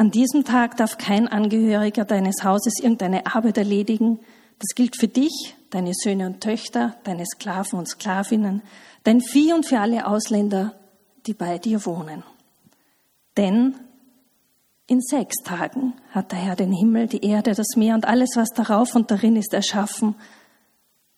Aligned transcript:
An 0.00 0.10
diesem 0.10 0.46
Tag 0.46 0.78
darf 0.78 0.96
kein 0.96 1.28
Angehöriger 1.28 2.06
deines 2.06 2.42
Hauses 2.42 2.78
irgendeine 2.80 3.26
Arbeit 3.26 3.58
erledigen. 3.58 4.18
Das 4.58 4.74
gilt 4.74 4.96
für 4.96 5.08
dich, 5.08 5.54
deine 5.68 5.92
Söhne 5.92 6.24
und 6.24 6.40
Töchter, 6.40 6.96
deine 7.04 7.26
Sklaven 7.26 7.78
und 7.78 7.86
Sklavinnen, 7.86 8.62
dein 9.04 9.20
Vieh 9.20 9.52
und 9.52 9.66
für 9.66 9.78
alle 9.78 10.06
Ausländer, 10.06 10.74
die 11.26 11.34
bei 11.34 11.58
dir 11.58 11.84
wohnen. 11.84 12.22
Denn 13.36 13.74
in 14.86 15.02
sechs 15.02 15.36
Tagen 15.44 15.92
hat 16.12 16.32
der 16.32 16.38
Herr 16.38 16.56
den 16.56 16.72
Himmel, 16.72 17.06
die 17.06 17.22
Erde, 17.22 17.52
das 17.52 17.76
Meer 17.76 17.94
und 17.94 18.06
alles, 18.06 18.30
was 18.36 18.48
darauf 18.54 18.94
und 18.94 19.10
darin 19.10 19.36
ist, 19.36 19.52
erschaffen. 19.52 20.14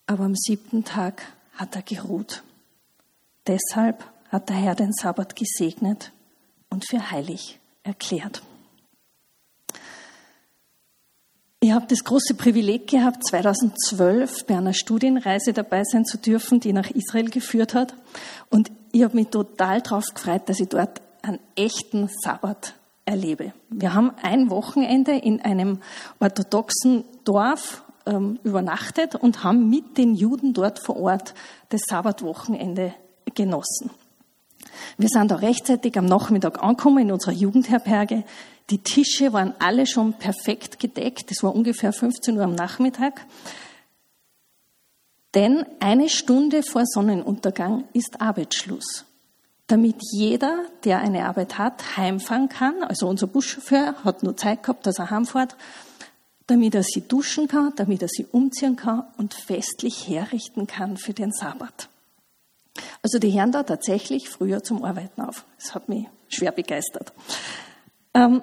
Aber 0.09 0.25
am 0.25 0.35
siebten 0.35 0.83
Tag 0.83 1.23
hat 1.55 1.77
er 1.77 1.83
geruht. 1.83 2.43
Deshalb 3.47 4.05
hat 4.31 4.49
der 4.49 4.57
Herr 4.57 4.75
den 4.75 4.93
Sabbat 4.93 5.37
gesegnet 5.37 6.11
und 6.69 6.85
für 6.85 7.13
heilig 7.13 7.61
erklärt. 7.85 8.43
Ich 11.65 11.71
habe 11.71 11.87
das 11.87 12.03
große 12.03 12.35
Privileg 12.35 12.89
gehabt, 12.89 13.25
2012 13.25 14.47
bei 14.47 14.57
einer 14.57 14.73
Studienreise 14.73 15.53
dabei 15.53 15.85
sein 15.85 16.05
zu 16.05 16.19
dürfen, 16.19 16.59
die 16.59 16.73
nach 16.73 16.91
Israel 16.91 17.31
geführt 17.31 17.73
hat. 17.75 17.95
Und 18.51 18.73
ich 18.91 19.05
habe 19.05 19.15
mich 19.15 19.29
total 19.29 19.81
darauf 19.81 20.07
gefreut, 20.13 20.49
dass 20.49 20.59
ich 20.59 20.69
dort 20.69 21.01
einen 21.23 21.39
echten 21.55 22.09
Sabbat 22.09 22.75
erlebe. 23.05 23.53
Wir 23.71 23.95
haben 23.95 24.11
ein 24.25 24.51
Wochenende 24.51 25.13
in 25.13 25.41
einem 25.41 25.79
orthodoxen 26.19 27.05
Dorf 27.23 27.85
ähm, 28.07 28.41
übernachtet 28.43 29.15
und 29.15 29.45
haben 29.45 29.71
mit 29.71 29.99
den 29.99 30.17
Juden 30.17 30.55
dort 30.55 30.81
vor 30.85 30.97
Ort 30.97 31.33
das 31.69 31.83
Sabbatwochenende 31.89 32.93
genossen. 33.37 33.93
Wir 34.99 35.09
sind 35.09 35.33
auch 35.33 35.43
rechtzeitig 35.43 35.97
am 35.99 36.07
Nachmittag 36.07 36.63
angekommen 36.63 36.99
in 36.99 37.13
unserer 37.13 37.33
Jugendherberge. 37.33 38.25
Die 38.71 38.79
Tische 38.79 39.33
waren 39.33 39.55
alle 39.59 39.87
schon 39.87 40.15
perfekt 40.15 40.79
gedeckt. 40.79 41.31
Es 41.31 41.43
war 41.43 41.55
ungefähr 41.55 41.93
15 41.93 42.37
Uhr 42.37 42.45
am 42.45 42.55
Nachmittag. 42.55 43.27
Denn 45.35 45.65
eine 45.81 46.09
Stunde 46.09 46.63
vor 46.63 46.85
Sonnenuntergang 46.85 47.85
ist 47.93 48.21
Arbeitsschluss. 48.21 49.07
Damit 49.67 49.97
jeder, 50.13 50.67
der 50.85 50.99
eine 50.99 51.25
Arbeit 51.27 51.57
hat, 51.57 51.97
heimfahren 51.97 52.49
kann. 52.49 52.83
Also 52.83 53.09
unser 53.09 53.27
Buschauffeur 53.27 53.95
hat 54.05 54.23
nur 54.23 54.37
Zeit 54.37 54.63
gehabt, 54.63 54.87
dass 54.87 54.99
er 54.99 55.11
heimfährt. 55.11 55.57
Damit 56.47 56.75
er 56.75 56.83
sie 56.83 57.01
duschen 57.01 57.49
kann, 57.49 57.73
damit 57.77 58.03
er 58.03 58.09
sie 58.09 58.27
umziehen 58.27 58.77
kann 58.77 59.05
und 59.17 59.33
festlich 59.33 60.09
herrichten 60.09 60.67
kann 60.67 60.99
für 60.99 61.15
den 61.15 61.33
Sabbat. 61.33 61.89
Also 63.03 63.19
die 63.19 63.33
hören 63.33 63.51
da 63.51 63.65
tatsächlich 63.65 64.29
früher 64.29 64.63
zum 64.63 64.85
Arbeiten 64.85 65.21
auf. 65.23 65.45
Das 65.59 65.75
hat 65.75 65.89
mich 65.89 66.07
schwer 66.29 66.53
begeistert. 66.53 67.13
Ähm, 68.15 68.43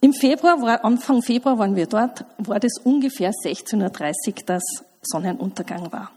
Im 0.00 0.12
Februar, 0.12 0.60
war, 0.60 0.84
Anfang 0.84 1.22
Februar 1.22 1.58
waren 1.58 1.76
wir 1.76 1.86
dort, 1.86 2.24
war 2.38 2.58
das 2.58 2.78
ungefähr 2.82 3.30
16.30 3.30 4.28
Uhr, 4.28 4.34
dass 4.46 4.62
Sonnenuntergang 5.02 5.92
war. 5.92 6.10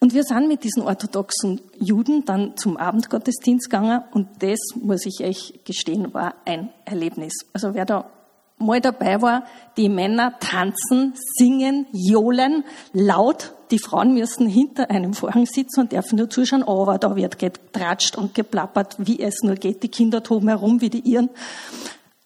Und 0.00 0.14
wir 0.14 0.24
sind 0.24 0.48
mit 0.48 0.64
diesen 0.64 0.82
orthodoxen 0.82 1.60
Juden 1.78 2.24
dann 2.24 2.56
zum 2.56 2.76
Abendgottesdienst 2.76 3.70
gegangen 3.70 4.02
und 4.12 4.28
das, 4.40 4.58
muss 4.76 5.06
ich 5.06 5.20
euch 5.24 5.60
gestehen, 5.64 6.14
war 6.14 6.34
ein 6.44 6.70
Erlebnis. 6.84 7.32
Also 7.52 7.74
wer 7.74 7.84
da 7.84 8.10
mal 8.58 8.80
dabei 8.80 9.22
war, 9.22 9.44
die 9.76 9.88
Männer 9.88 10.38
tanzen, 10.40 11.14
singen, 11.36 11.86
johlen, 11.92 12.64
laut. 12.92 13.54
Die 13.70 13.78
Frauen 13.78 14.14
müssen 14.14 14.48
hinter 14.48 14.90
einem 14.90 15.12
Vorhang 15.14 15.46
sitzen 15.46 15.80
und 15.80 15.92
dürfen 15.92 16.16
nur 16.16 16.30
zuschauen, 16.30 16.62
aber 16.62 16.98
da 16.98 17.16
wird 17.16 17.38
getratscht 17.38 18.16
und 18.16 18.34
geplappert, 18.34 18.96
wie 18.98 19.20
es 19.20 19.42
nur 19.42 19.56
geht. 19.56 19.82
Die 19.82 19.88
Kinder 19.88 20.22
toben 20.22 20.48
herum 20.48 20.80
wie 20.80 20.90
die 20.90 21.00
Iren. 21.00 21.30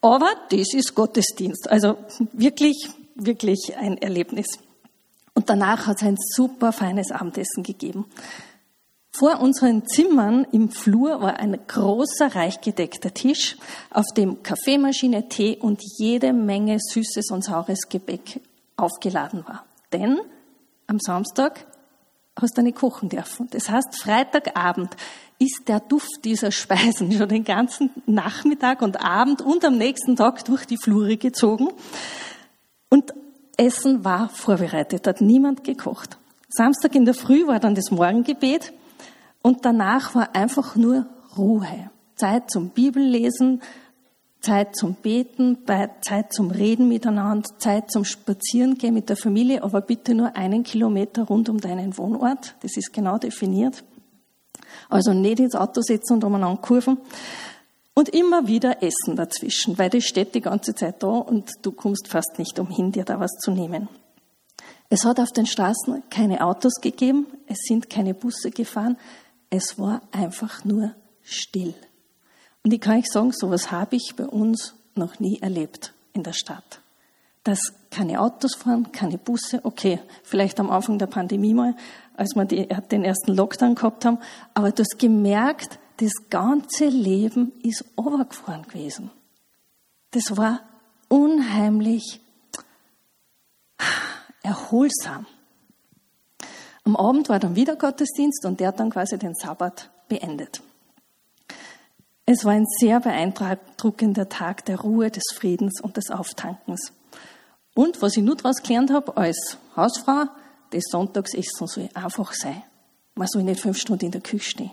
Aber 0.01 0.31
das 0.51 0.75
ist 0.75 0.95
Gottesdienst. 0.95 1.71
Also 1.71 1.97
wirklich, 2.33 2.89
wirklich 3.15 3.77
ein 3.77 3.99
Erlebnis. 3.99 4.59
Und 5.35 5.49
danach 5.49 5.87
hat 5.87 5.97
es 5.97 6.03
ein 6.03 6.17
super 6.19 6.73
feines 6.73 7.11
Abendessen 7.11 7.63
gegeben. 7.63 8.07
Vor 9.15 9.41
unseren 9.41 9.87
Zimmern 9.87 10.47
im 10.53 10.71
Flur 10.71 11.21
war 11.21 11.37
ein 11.39 11.59
großer, 11.67 12.35
reich 12.35 12.63
gedeckter 12.63 13.13
Tisch, 13.13 13.59
auf 13.91 14.07
dem 14.17 14.43
Kaffeemaschine, 14.43 15.29
Tee 15.29 15.59
und 15.59 15.83
jede 15.99 16.33
Menge 16.33 16.79
süßes 16.81 17.31
und 17.31 17.45
saures 17.45 17.91
Gebäck 17.91 18.41
aufgeladen 18.77 19.45
war. 19.47 19.67
Denn 19.93 20.19
am 20.87 20.99
Samstag 20.99 21.67
hast 22.41 22.57
du 22.57 22.63
nicht 22.63 22.79
kochen 22.79 23.11
dürfen. 23.11 23.49
Das 23.51 23.69
heißt, 23.69 24.01
Freitagabend 24.03 24.97
ist 25.39 25.65
der 25.67 25.81
Duft 25.81 26.25
dieser 26.25 26.51
Speisen 26.51 27.13
schon 27.13 27.29
den 27.29 27.45
ganzen 27.45 27.91
Nachmittag 28.07 28.81
und 28.81 29.05
Abend 29.05 29.43
und 29.43 29.63
am 29.67 29.77
nächsten 29.77 30.17
Tag 30.17 30.43
durch 30.47 30.65
die 30.65 30.79
Flure 30.79 31.19
gezogen. 31.19 31.69
Und 32.89 33.13
Essen 33.59 34.07
war 34.07 34.31
vorbereitet, 34.31 35.07
hat 35.07 35.21
niemand 35.21 35.65
gekocht. 35.65 36.17
Samstag 36.49 36.95
in 36.95 37.05
der 37.05 37.15
Früh 37.15 37.47
war 37.47 37.61
dann 37.61 37.75
das 37.75 37.91
Morgengebet 37.91 38.73
und 39.43 39.65
danach 39.65 40.15
war 40.15 40.35
einfach 40.35 40.77
nur 40.77 41.07
Ruhe. 41.37 41.91
Zeit 42.15 42.51
zum 42.51 42.71
Bibellesen, 42.71 43.61
Zeit 44.41 44.77
zum 44.77 44.95
Beten, 44.95 45.59
Zeit 46.03 46.33
zum 46.33 46.51
Reden 46.51 46.89
miteinander, 46.89 47.49
Zeit 47.59 47.91
zum 47.91 48.05
Spazierengehen 48.05 48.95
mit 48.95 49.09
der 49.09 49.17
Familie, 49.17 49.63
aber 49.63 49.81
bitte 49.81 50.15
nur 50.15 50.37
einen 50.37 50.65
Kilometer 50.65 51.25
rund 51.25 51.49
um 51.49 51.59
deinen 51.59 51.97
Wohnort. 51.97 52.57
Das 52.61 52.77
ist 52.77 52.93
genau 52.93 53.19
definiert. 53.19 53.85
Also 54.89 55.13
nicht 55.13 55.41
ins 55.41 55.55
Auto 55.55 55.81
setzen 55.81 56.15
und 56.15 56.25
umeinander 56.25 56.61
kurven. 56.61 56.99
Und 57.95 58.09
immer 58.09 58.47
wieder 58.47 58.83
Essen 58.83 59.17
dazwischen, 59.17 59.79
weil 59.79 59.91
das 59.91 60.05
steht 60.05 60.35
die 60.35 60.41
ganze 60.41 60.75
Zeit 60.75 61.03
da 61.03 61.09
und 61.09 61.51
du 61.61 61.73
kommst 61.73 62.09
fast 62.09 62.39
nicht 62.39 62.59
umhin, 62.59 62.91
dir 62.91 63.05
da 63.05 63.21
was 63.21 63.33
zu 63.33 63.51
nehmen. 63.51 63.89
Es 64.89 65.05
hat 65.05 65.21
auf 65.21 65.31
den 65.31 65.47
Straßen 65.47 66.03
keine 66.11 66.45
Autos 66.45 66.75
gegeben, 66.81 67.27
es 67.47 67.59
sind 67.69 67.91
keine 67.91 68.15
Busse 68.15 68.51
gefahren, 68.51 68.97
es 69.53 69.79
war 69.79 70.01
einfach 70.13 70.65
nur 70.65 70.95
still. 71.23 71.75
Und 72.65 72.73
ich 72.73 72.81
kann 72.81 72.99
euch 72.99 73.11
sagen, 73.11 73.33
sowas 73.33 73.71
habe 73.71 73.97
ich 73.97 74.15
bei 74.17 74.27
uns 74.27 74.75
noch 74.95 75.21
nie 75.21 75.41
erlebt 75.41 75.93
in 76.15 76.23
der 76.23 76.33
Stadt. 76.33 76.81
Dass 77.45 77.75
keine 77.91 78.21
Autos 78.21 78.55
fahren, 78.55 78.93
keine 78.93 79.19
Busse, 79.19 79.61
okay, 79.63 80.01
vielleicht 80.23 80.59
am 80.59 80.71
Anfang 80.71 80.99
der 80.99 81.07
Pandemie 81.07 81.53
mal, 81.53 81.77
als 82.17 82.35
wir 82.35 82.47
die, 82.47 82.67
den 82.91 83.05
ersten 83.05 83.35
Lockdown 83.35 83.75
gehabt 83.75 84.07
haben, 84.07 84.19
aber 84.55 84.71
du 84.71 84.83
hast 84.83 84.99
gemerkt, 84.99 85.79
das 85.99 86.13
ganze 86.31 86.87
Leben 86.87 87.53
ist 87.63 87.85
overgefahren 87.97 88.63
gewesen. 88.63 89.11
Das 90.13 90.35
war 90.37 90.61
unheimlich 91.09 92.23
erholsam. 94.43 95.27
Am 96.85 96.97
Abend 96.97 97.29
war 97.29 97.39
dann 97.39 97.55
wieder 97.55 97.77
Gottesdienst 97.77 98.45
und 98.45 98.59
der 98.61 98.69
hat 98.69 98.81
dann 98.81 98.91
quasi 98.91 99.19
den 99.19 99.35
Sabbat 99.35 99.91
beendet. 100.09 100.63
Es 102.27 102.45
war 102.45 102.53
ein 102.53 102.67
sehr 102.79 103.01
beeindruckender 103.01 104.29
Tag 104.29 104.65
der 104.65 104.81
Ruhe, 104.81 105.11
des 105.11 105.25
Friedens 105.35 105.81
und 105.81 105.97
des 105.97 106.11
Auftankens. 106.11 106.93
Und 107.75 108.03
was 108.03 108.17
ich 108.17 108.23
nur 108.23 108.37
daraus 108.37 108.63
gelernt 108.63 108.91
habe 108.93 109.17
als 109.17 109.59
Hausfrau, 109.77 110.27
das 110.71 110.85
Sonntagsessen 110.91 111.67
soll 111.67 111.89
einfach 111.95 112.33
sein. 112.33 112.63
Man 113.15 113.29
soll 113.29 113.43
nicht 113.43 113.61
fünf 113.61 113.79
Stunden 113.79 114.07
in 114.07 114.11
der 114.13 114.21
Küche 114.21 114.51
stehen. 114.51 114.71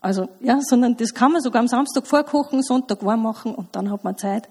Also, 0.00 0.28
ja, 0.40 0.60
sondern 0.60 0.96
das 0.96 1.14
kann 1.14 1.32
man 1.32 1.42
sogar 1.42 1.60
am 1.60 1.68
Samstag 1.68 2.06
vorkochen, 2.06 2.62
Sonntag 2.62 3.04
warm 3.04 3.22
machen 3.22 3.54
und 3.54 3.74
dann 3.76 3.90
hat 3.90 4.04
man 4.04 4.16
Zeit 4.16 4.48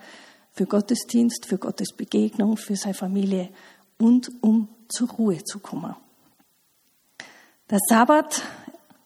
für 0.51 0.65
Gottesdienst, 0.65 1.45
für 1.45 1.57
Gottes 1.57 1.93
Begegnung, 1.93 2.57
für 2.57 2.75
seine 2.75 2.93
Familie 2.93 3.49
und 3.97 4.31
um 4.41 4.69
zur 4.87 5.09
Ruhe 5.09 5.43
zu 5.43 5.59
kommen. 5.59 5.95
Der 7.71 7.79
Sabbat, 7.87 8.43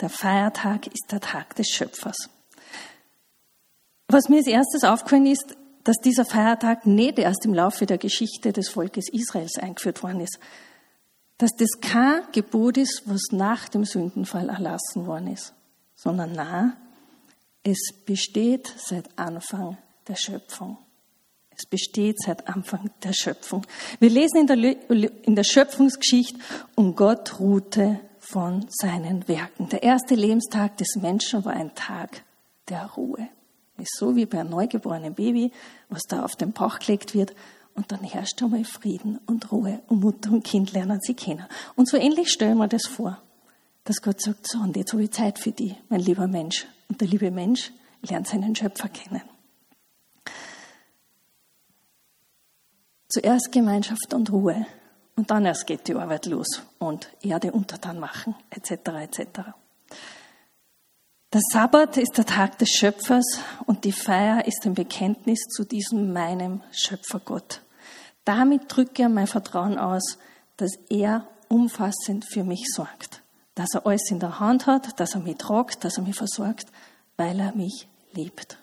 der 0.01 0.09
Feiertag, 0.09 0.87
ist 0.87 1.11
der 1.11 1.19
Tag 1.19 1.55
des 1.55 1.67
Schöpfers. 1.67 2.17
Was 4.07 4.27
mir 4.27 4.37
als 4.37 4.47
erstes 4.47 4.83
aufgefallen 4.83 5.27
ist, 5.27 5.55
dass 5.83 5.97
dieser 5.97 6.25
Feiertag 6.25 6.87
nicht 6.87 7.19
erst 7.19 7.45
im 7.45 7.53
Laufe 7.53 7.85
der 7.85 7.99
Geschichte 7.99 8.53
des 8.53 8.69
Volkes 8.69 9.05
Israels 9.13 9.59
eingeführt 9.59 10.01
worden 10.01 10.21
ist. 10.21 10.39
Dass 11.37 11.51
das 11.55 11.79
kein 11.79 12.23
Gebot 12.31 12.77
ist, 12.77 13.03
was 13.05 13.21
nach 13.29 13.69
dem 13.69 13.85
Sündenfall 13.85 14.49
erlassen 14.49 15.05
worden 15.05 15.27
ist, 15.27 15.53
sondern 15.95 16.31
na, 16.33 16.75
es 17.61 17.93
besteht 18.03 18.73
seit 18.77 19.07
Anfang 19.15 19.77
der 20.07 20.15
Schöpfung. 20.15 20.79
Es 21.55 21.67
besteht 21.67 22.19
seit 22.19 22.47
Anfang 22.47 22.89
der 23.03 23.13
Schöpfung. 23.13 23.63
Wir 23.99 24.09
lesen 24.09 24.39
in 24.39 24.47
der, 24.47 24.89
in 25.27 25.35
der 25.35 25.43
Schöpfungsgeschichte, 25.43 26.39
und 26.73 26.95
Gott 26.95 27.39
ruhte 27.39 27.99
von 28.25 28.65
seinen 28.69 29.27
Werken. 29.27 29.69
Der 29.69 29.83
erste 29.83 30.15
Lebenstag 30.15 30.77
des 30.77 30.95
Menschen 30.95 31.45
war 31.45 31.53
ein 31.53 31.75
Tag 31.75 32.23
der 32.69 32.85
Ruhe. 32.85 33.29
Ist 33.77 33.97
so 33.97 34.15
wie 34.15 34.25
bei 34.25 34.39
einem 34.39 34.49
neugeborenen 34.49 35.13
Baby, 35.13 35.51
was 35.89 36.03
da 36.03 36.23
auf 36.23 36.35
den 36.35 36.51
Bauch 36.51 36.79
gelegt 36.79 37.13
wird 37.13 37.35
und 37.75 37.91
dann 37.91 38.03
herrscht 38.03 38.41
einmal 38.41 38.63
Frieden 38.63 39.19
und 39.25 39.51
Ruhe 39.51 39.81
und 39.87 39.99
Mutter 39.99 40.31
und 40.31 40.43
Kind 40.43 40.71
lernen 40.71 40.99
sie 41.01 41.13
kennen. 41.13 41.45
Und 41.75 41.89
so 41.89 41.97
ähnlich 41.97 42.31
stellen 42.31 42.57
wir 42.57 42.67
das 42.67 42.87
vor, 42.87 43.21
dass 43.83 44.01
Gott 44.01 44.21
sagt, 44.21 44.47
so 44.47 44.59
und 44.59 44.75
jetzt 44.75 44.93
habe 44.93 45.03
ich 45.03 45.11
Zeit 45.11 45.37
für 45.37 45.51
dich, 45.51 45.75
mein 45.89 45.99
lieber 45.99 46.27
Mensch. 46.27 46.65
Und 46.87 47.01
der 47.01 47.07
liebe 47.07 47.29
Mensch 47.31 47.71
lernt 48.01 48.27
seinen 48.27 48.55
Schöpfer 48.55 48.87
kennen. 48.89 49.21
Zuerst 53.09 53.51
Gemeinschaft 53.51 54.13
und 54.13 54.31
Ruhe 54.31 54.65
und 55.15 55.31
dann 55.31 55.45
erst 55.45 55.65
geht 55.65 55.87
die 55.87 55.95
Arbeit 55.95 56.25
los 56.25 56.61
und 56.77 57.09
Erde 57.21 57.51
untertan 57.51 57.99
machen, 57.99 58.35
etc. 58.49 58.71
etc. 59.01 59.39
Der 61.33 61.41
Sabbat 61.51 61.97
ist 61.97 62.17
der 62.17 62.25
Tag 62.25 62.57
des 62.59 62.69
Schöpfers 62.69 63.39
und 63.65 63.83
die 63.83 63.91
Feier 63.91 64.45
ist 64.45 64.65
ein 64.65 64.73
Bekenntnis 64.73 65.39
zu 65.49 65.65
diesem 65.65 66.13
meinem 66.13 66.61
Schöpfergott. 66.71 67.61
Damit 68.23 68.63
drücke 68.67 69.03
er 69.03 69.09
mein 69.09 69.27
Vertrauen 69.27 69.77
aus, 69.77 70.17
dass 70.57 70.71
er 70.89 71.27
umfassend 71.47 72.25
für 72.25 72.43
mich 72.43 72.65
sorgt, 72.73 73.21
dass 73.53 73.73
er 73.73 73.85
alles 73.85 74.09
in 74.09 74.19
der 74.19 74.39
Hand 74.39 74.65
hat, 74.65 74.99
dass 74.99 75.13
er 75.13 75.21
mich 75.21 75.37
tragt, 75.37 75.83
dass 75.83 75.97
er 75.97 76.03
mich 76.03 76.15
versorgt, 76.15 76.67
weil 77.17 77.39
er 77.39 77.55
mich 77.55 77.87
liebt. 78.13 78.57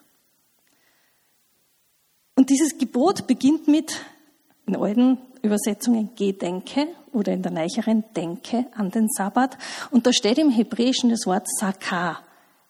Und 2.35 2.51
dieses 2.51 2.79
Gebot 2.79 3.27
beginnt 3.27 3.69
mit, 3.69 4.01
in 4.67 4.77
alten 4.77 5.19
Übersetzungen, 5.43 6.11
Gedenke 6.15 6.89
oder 7.13 7.33
in 7.33 7.43
der 7.43 7.53
neueren, 7.53 8.05
Denke 8.17 8.67
an 8.75 8.91
den 8.91 9.09
Sabbat. 9.09 9.59
Und 9.91 10.07
da 10.07 10.13
steht 10.13 10.39
im 10.39 10.51
Hebräischen 10.51 11.11
das 11.11 11.27
Wort 11.27 11.47
Sakar 11.59 12.23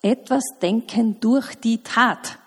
etwas 0.02 0.42
denken 0.60 1.20
durch 1.20 1.54
die 1.54 1.82
Tat. 1.82 2.38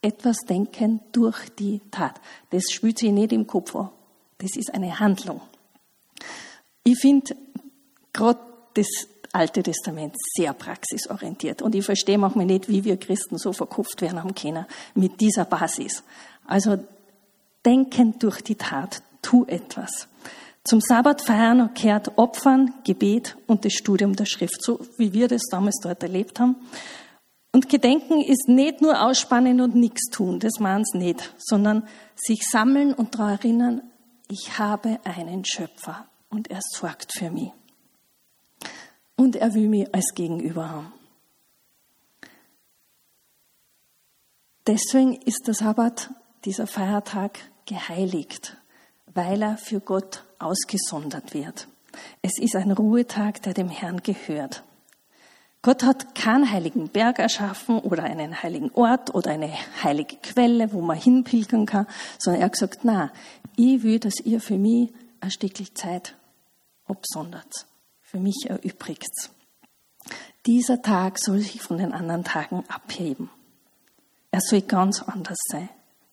Etwas 0.00 0.36
denken 0.48 1.00
durch 1.10 1.48
die 1.58 1.80
Tat. 1.90 2.20
Das 2.50 2.70
spült 2.70 2.98
sich 2.98 3.10
nicht 3.10 3.32
im 3.32 3.46
Kopf 3.46 3.74
an. 3.74 3.90
Das 4.38 4.56
ist 4.56 4.72
eine 4.72 5.00
Handlung. 5.00 5.40
Ich 6.84 6.98
finde 7.00 7.36
gerade 8.12 8.38
das 8.74 8.86
Alte 9.32 9.62
Testament 9.62 10.14
sehr 10.36 10.52
praxisorientiert. 10.52 11.60
Und 11.60 11.74
ich 11.74 11.84
verstehe 11.84 12.16
manchmal 12.16 12.46
nicht, 12.46 12.68
wie 12.68 12.84
wir 12.84 12.96
Christen 12.96 13.36
so 13.36 13.52
verkopft 13.52 14.00
werden 14.00 14.22
haben 14.22 14.34
können 14.34 14.64
mit 14.94 15.20
dieser 15.20 15.44
Basis. 15.44 16.02
Also 16.46 16.78
denken 17.66 18.18
durch 18.18 18.40
die 18.40 18.54
Tat, 18.54 19.02
tu 19.22 19.44
etwas. 19.46 20.08
Zum 20.64 20.80
Sabbat 20.80 21.22
feiern 21.22 21.70
gehört 21.74 22.18
Opfern, 22.18 22.74
Gebet 22.84 23.36
und 23.46 23.64
das 23.64 23.72
Studium 23.72 24.14
der 24.16 24.26
Schrift, 24.26 24.62
so 24.62 24.80
wie 24.98 25.12
wir 25.12 25.28
das 25.28 25.42
damals 25.50 25.78
dort 25.82 26.02
erlebt 26.02 26.40
haben. 26.40 26.56
Und 27.52 27.68
Gedenken 27.68 28.20
ist 28.20 28.48
nicht 28.48 28.82
nur 28.82 29.02
ausspannen 29.02 29.60
und 29.60 29.74
nichts 29.74 30.10
tun, 30.10 30.38
das 30.38 30.60
meinen 30.60 30.82
es 30.82 30.92
nicht, 30.92 31.34
sondern 31.38 31.88
sich 32.14 32.40
sammeln 32.48 32.92
und 32.92 33.14
daran 33.14 33.38
erinnern, 33.38 33.82
ich 34.28 34.58
habe 34.58 35.00
einen 35.04 35.44
Schöpfer 35.44 36.06
und 36.28 36.50
er 36.50 36.60
sorgt 36.62 37.14
für 37.16 37.30
mich. 37.30 37.50
Und 39.16 39.36
er 39.36 39.54
will 39.54 39.68
mich 39.68 39.92
als 39.94 40.12
Gegenüber 40.14 40.70
haben. 40.70 40.92
Deswegen 44.66 45.14
ist 45.14 45.46
der 45.46 45.54
Sabbat, 45.54 46.10
dieser 46.44 46.66
Feiertag, 46.66 47.38
geheiligt, 47.64 48.58
weil 49.18 49.42
er 49.42 49.56
für 49.56 49.80
Gott 49.80 50.22
ausgesondert 50.38 51.34
wird. 51.34 51.66
Es 52.22 52.38
ist 52.38 52.54
ein 52.54 52.70
Ruhetag, 52.70 53.42
der 53.42 53.52
dem 53.52 53.68
Herrn 53.68 54.00
gehört. 54.00 54.62
Gott 55.60 55.82
hat 55.82 56.14
keinen 56.14 56.48
heiligen 56.48 56.88
Berg 56.88 57.18
erschaffen 57.18 57.80
oder 57.80 58.04
einen 58.04 58.44
heiligen 58.44 58.70
Ort 58.74 59.12
oder 59.12 59.32
eine 59.32 59.50
heilige 59.82 60.18
Quelle, 60.18 60.72
wo 60.72 60.82
man 60.82 60.96
hinpilgern 60.96 61.66
kann, 61.66 61.88
sondern 62.20 62.42
er 62.42 62.44
hat 62.44 62.52
gesagt, 62.52 62.84
na, 62.84 63.10
ich 63.56 63.82
will, 63.82 63.98
dass 63.98 64.20
ihr 64.20 64.40
für 64.40 64.56
mich 64.56 64.92
ein 65.20 65.32
Stückchen 65.32 65.74
Zeit 65.74 66.14
absondert, 66.86 67.66
für 68.00 68.20
mich 68.20 68.46
erübrigt. 68.46 69.30
Dieser 70.46 70.80
Tag 70.80 71.18
soll 71.18 71.40
sich 71.40 71.60
von 71.60 71.78
den 71.78 71.92
anderen 71.92 72.22
Tagen 72.22 72.62
abheben. 72.68 73.30
Er 74.30 74.40
soll 74.40 74.60
ganz 74.62 75.02
anders 75.02 75.38
sein. 75.48 75.68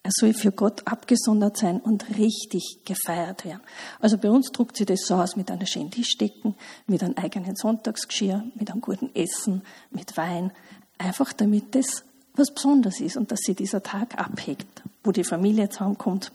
Er 0.06 0.12
soll 0.14 0.36
für 0.36 0.52
Gott 0.52 0.84
abgesondert 0.86 1.58
sein 1.58 1.80
und 1.80 2.16
richtig 2.16 2.82
gefeiert 2.86 3.44
werden. 3.44 3.62
Also 4.00 4.20
bei 4.20 4.30
uns 4.30 4.52
druckt 4.52 4.78
sich 4.78 4.86
das 4.86 5.00
so 5.08 5.16
aus 5.16 5.36
mit 5.36 5.50
einer 5.50 5.66
schönen 5.66 5.90
Tischdecken, 5.90 6.54
mit 6.86 7.02
einem 7.02 7.16
eigenen 7.18 7.56
Sonntagsgeschirr, 7.56 8.44
mit 8.54 8.70
einem 8.70 8.82
guten 8.82 9.10
Essen, 9.16 9.64
mit 9.90 10.16
Wein. 10.16 10.52
Einfach 11.00 11.34
damit 11.34 11.74
das 11.74 12.04
was 12.36 12.54
Besonderes 12.54 13.00
ist 13.00 13.18
und 13.18 13.32
dass 13.32 13.40
sich 13.40 13.56
dieser 13.56 13.82
Tag 13.82 14.20
abhegt, 14.20 14.84
wo 15.04 15.12
die 15.12 15.24
Familie 15.24 15.70
zusammenkommt. 15.70 16.32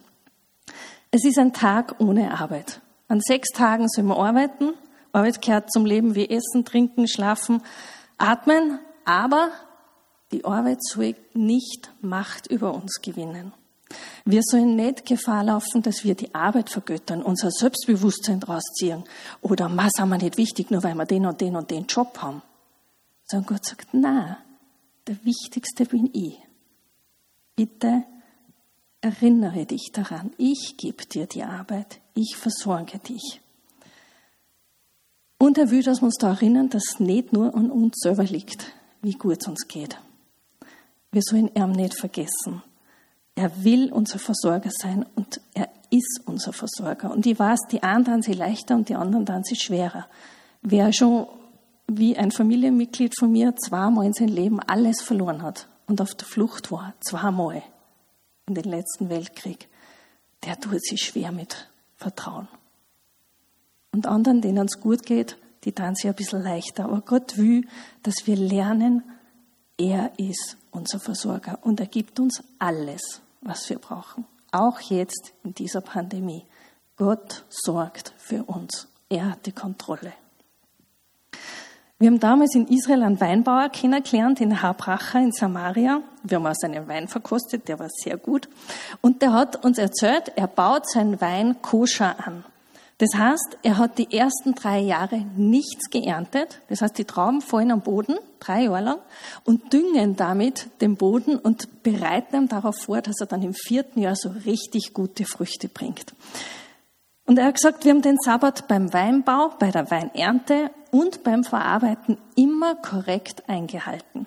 Es 1.13 1.25
ist 1.25 1.39
ein 1.39 1.53
Tag 1.53 2.01
ohne 2.01 2.41
Arbeit. 2.41 2.81
An 3.07 3.21
sechs 3.21 3.51
Tagen 3.51 3.89
soll 3.89 4.03
man 4.03 4.17
arbeiten. 4.17 4.71
Arbeit 5.13 5.41
gehört 5.43 5.71
zum 5.71 5.87
Leben 5.87 6.17
wie 6.17 6.29
Essen, 6.29 6.65
Trinken, 6.65 7.07
Schlafen, 7.07 7.63
Atmen. 8.19 8.81
Aber 9.05 9.51
die 10.33 10.45
Arbeit 10.45 10.83
soll 10.83 11.15
nicht 11.35 11.93
Macht 12.01 12.49
über 12.49 12.75
uns 12.75 13.01
gewinnen. 13.01 13.53
Wir 14.25 14.43
sollen 14.43 14.77
nicht 14.77 15.07
Gefahr 15.07 15.45
laufen, 15.45 15.83
dass 15.83 16.05
wir 16.05 16.15
die 16.15 16.35
Arbeit 16.35 16.71
vergöttern, 16.71 17.23
unser 17.23 17.51
Selbstbewusstsein 17.51 18.41
draus 18.41 18.63
ziehen 18.79 19.05
oder 19.41 19.71
was 19.77 19.93
haben 19.99 20.11
wir 20.11 20.19
nicht 20.19 20.37
wichtig, 20.37 20.71
nur 20.71 20.83
weil 20.83 20.95
wir 20.95 21.07
den 21.07 21.27
und 21.27 21.41
den 21.41 21.57
und 21.57 21.71
den 21.71 21.87
Job 21.87 22.19
haben. 22.19 22.43
Sondern 23.25 23.47
Gott 23.47 23.65
sagt, 23.65 23.89
na, 23.93 24.39
der 25.07 25.17
Wichtigste 25.25 25.85
bin 25.87 26.11
ich. 26.13 26.39
Bitte 27.57 28.05
erinnere 29.01 29.67
dich 29.67 29.91
daran, 29.93 30.33
ich 30.39 30.77
gebe 30.77 31.07
dir 31.07 31.27
die 31.27 31.43
Arbeit, 31.43 32.01
ich 32.15 32.37
versorge 32.37 32.99
dich. 32.99 33.41
Und 35.39 35.57
er 35.57 35.71
will, 35.71 35.83
dass 35.83 36.03
wir 36.03 36.07
uns 36.07 36.19
da 36.19 36.31
erinnern, 36.31 36.69
dass 36.69 36.83
es 36.87 37.01
nicht 37.01 37.33
nur 37.33 37.55
an 37.55 37.71
uns 37.71 37.97
selber 37.99 38.25
liegt, 38.25 38.73
wie 39.01 39.15
gut 39.15 39.39
es 39.41 39.49
uns 39.49 39.67
geht. 39.69 39.99
Wir 41.13 41.23
sollen 41.23 41.51
ihn 41.55 41.73
nicht 41.73 41.99
vergessen. 41.99 42.63
Er 43.41 43.65
will 43.65 43.91
unser 43.91 44.19
Versorger 44.19 44.69
sein 44.71 45.07
und 45.15 45.41
er 45.55 45.71
ist 45.89 46.21
unser 46.27 46.53
Versorger. 46.53 47.11
Und 47.11 47.25
ich 47.25 47.39
weiß, 47.39 47.61
die 47.73 47.83
einen 47.83 48.05
dann 48.05 48.21
sie 48.21 48.35
leichter 48.35 48.75
und 48.75 48.91
die 48.91 48.95
anderen 48.95 49.25
dann 49.25 49.45
sie 49.45 49.57
schwerer. 49.57 50.09
Wer 50.61 50.93
schon 50.93 51.27
wie 51.87 52.19
ein 52.19 52.33
Familienmitglied 52.33 53.19
von 53.19 53.33
mir 53.33 53.57
zweimal 53.57 54.05
in 54.05 54.13
seinem 54.13 54.35
Leben 54.35 54.61
alles 54.61 55.01
verloren 55.01 55.41
hat 55.41 55.69
und 55.87 56.03
auf 56.03 56.15
der 56.15 56.29
Flucht 56.29 56.71
war, 56.71 56.93
zweimal 57.01 57.63
in 58.47 58.57
den 58.57 58.65
letzten 58.65 59.09
Weltkrieg, 59.09 59.71
der 60.45 60.61
tut 60.61 60.85
sich 60.85 61.01
schwer 61.01 61.33
mit 61.33 61.67
Vertrauen. 61.97 62.47
Und 63.91 64.07
anderen, 64.07 64.43
denen 64.43 64.67
es 64.67 64.81
gut 64.81 65.07
geht, 65.07 65.39
die 65.65 65.73
tun 65.73 65.95
sich 65.95 66.11
ein 66.11 66.15
bisschen 66.15 66.43
leichter. 66.43 66.85
Aber 66.85 67.01
Gott 67.01 67.39
will, 67.39 67.67
dass 68.03 68.27
wir 68.27 68.37
lernen, 68.37 69.03
er 69.79 70.13
ist 70.19 70.59
unser 70.73 71.01
Versorger 71.01 71.59
und 71.63 71.81
er 71.81 71.87
gibt 71.87 72.21
uns 72.21 72.43
alles, 72.59 73.23
was 73.41 73.69
wir 73.71 73.79
brauchen. 73.79 74.25
Auch 74.53 74.81
jetzt 74.81 75.33
in 75.45 75.55
dieser 75.55 75.81
Pandemie. 75.81 76.45
Gott 76.97 77.45
sorgt 77.49 78.13
für 78.19 78.45
uns. 78.45 78.89
Er 79.09 79.31
hat 79.31 79.47
die 79.47 79.53
Kontrolle. 79.53 80.13
Wir 81.99 82.09
haben 82.09 82.19
damals 82.19 82.55
in 82.55 82.67
Israel 82.67 83.03
einen 83.03 83.21
Weinbauer 83.21 83.69
kennengelernt, 83.69 84.41
in 84.41 84.63
Habracha 84.63 85.19
in 85.19 85.33
Samaria. 85.33 86.01
Wir 86.23 86.37
haben 86.37 86.47
auch 86.47 86.55
seinen 86.55 86.89
Wein 86.89 87.09
verkostet, 87.09 87.69
der 87.69 87.79
war 87.79 87.89
sehr 87.91 88.17
gut. 88.17 88.49
Und 89.03 89.21
der 89.21 89.35
hat 89.35 89.63
uns 89.63 89.77
erzählt, 89.77 90.33
er 90.35 90.47
baut 90.47 90.89
seinen 90.89 91.21
Wein 91.21 91.61
koscher 91.61 92.17
an. 92.27 92.45
Das 93.01 93.19
heißt, 93.19 93.57
er 93.63 93.79
hat 93.79 93.97
die 93.97 94.15
ersten 94.15 94.55
drei 94.55 94.79
Jahre 94.79 95.25
nichts 95.35 95.89
geerntet. 95.89 96.61
Das 96.69 96.83
heißt, 96.83 96.99
die 96.99 97.07
Trauben 97.07 97.41
fallen 97.41 97.71
am 97.71 97.81
Boden, 97.81 98.19
drei 98.41 98.65
Jahre 98.65 98.85
lang, 98.85 98.99
und 99.45 99.73
düngen 99.73 100.17
damit 100.17 100.69
den 100.83 100.97
Boden 100.97 101.39
und 101.39 101.83
bereiten 101.83 102.37
ihm 102.37 102.49
darauf 102.49 102.77
vor, 102.77 103.01
dass 103.01 103.19
er 103.21 103.27
dann 103.27 103.41
im 103.41 103.55
vierten 103.55 104.01
Jahr 104.01 104.17
so 104.17 104.29
richtig 104.45 104.93
gute 104.93 105.25
Früchte 105.25 105.69
bringt. 105.69 106.15
Und 107.25 107.39
er 107.39 107.47
hat 107.47 107.55
gesagt, 107.55 107.87
wir 107.87 107.93
haben 107.93 108.03
den 108.03 108.19
Sabbat 108.23 108.69
beim 108.69 108.93
Weinbau, 108.93 109.55
bei 109.59 109.71
der 109.71 109.91
Weinernte 109.91 110.71
und 110.91 111.25
beim 111.25 111.43
Verarbeiten 111.43 112.19
immer 112.37 112.75
korrekt 112.75 113.49
eingehalten. 113.49 114.27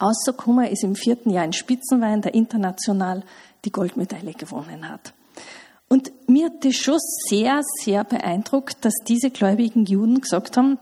Außerkummer 0.00 0.70
ist 0.70 0.82
im 0.82 0.96
vierten 0.96 1.30
Jahr 1.30 1.44
ein 1.44 1.52
Spitzenwein, 1.52 2.20
der 2.20 2.34
international 2.34 3.22
die 3.64 3.70
Goldmedaille 3.70 4.32
gewonnen 4.32 4.88
hat. 4.88 5.14
Und 5.88 6.12
mir 6.28 6.46
hat 6.46 6.64
das 6.64 6.74
schon 6.74 6.98
sehr, 7.28 7.60
sehr 7.82 8.04
beeindruckt, 8.04 8.84
dass 8.84 8.94
diese 9.06 9.30
gläubigen 9.30 9.84
Juden 9.84 10.20
gesagt 10.20 10.56
haben, 10.56 10.78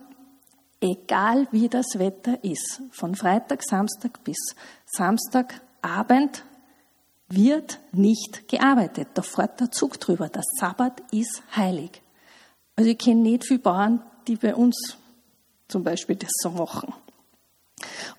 egal 0.81 1.47
wie 1.51 1.69
das 1.69 1.99
Wetter 1.99 2.43
ist, 2.43 2.83
von 2.91 3.15
Freitag, 3.15 3.63
Samstag 3.63 4.25
bis 4.25 4.39
Samstagabend 4.87 6.45
wird 7.29 7.81
nicht 7.93 8.49
gearbeitet. 8.49 9.09
Da 9.15 9.23
fährt 9.23 9.61
der 9.61 9.71
Zug 9.71 9.99
drüber. 10.01 10.29
Der 10.29 10.43
Sabbat 10.59 11.03
ist 11.11 11.43
heilig. 11.55 12.03
Also 12.77 12.91
ich 12.91 12.99
kenne 12.99 13.21
nicht 13.21 13.47
viele 13.47 13.61
Bauern, 13.61 14.03
die 14.27 14.37
bei 14.37 14.55
uns 14.55 14.97
zum 15.69 15.85
Beispiel 15.85 16.17
das 16.17 16.31
so 16.43 16.51
machen. 16.51 16.93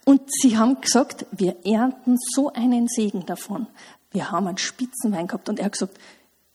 Und 0.04 0.22
sie 0.42 0.58
haben 0.58 0.80
gesagt, 0.82 1.26
wir 1.32 1.66
ernten 1.66 2.18
so 2.36 2.52
einen 2.54 2.88
Segen 2.88 3.26
davon. 3.26 3.68
Wir 4.12 4.32
haben 4.32 4.48
einen 4.48 4.58
Spitzenwein 4.58 5.28
gehabt 5.28 5.50
und 5.50 5.60
er 5.60 5.66
hat 5.66 5.74
gesagt, 5.74 5.98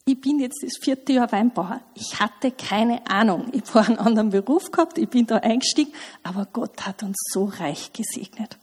ich 0.07 0.21
bin 0.21 0.41
jetzt 0.41 0.63
das 0.63 0.77
vierte 0.83 1.13
Jahr 1.13 1.31
Weinbauer. 1.31 1.81
Ich 1.95 2.19
hatte 2.19 2.51
keine 2.51 3.07
Ahnung. 3.07 3.49
Ich 3.53 3.75
war 3.75 3.87
einen 3.87 3.99
anderen 3.99 4.31
Beruf 4.31 4.71
gehabt, 4.71 4.99
ich 4.99 5.09
bin 5.09 5.27
da 5.27 5.37
eingestiegen, 5.37 5.93
aber 6.23 6.47
Gott 6.53 6.87
hat 6.87 7.03
uns 7.03 7.17
so 7.33 7.45
reich 7.45 7.93
gesegnet. 7.93 8.59